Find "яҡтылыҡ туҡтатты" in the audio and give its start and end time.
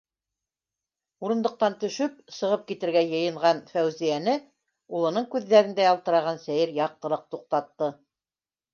6.83-7.97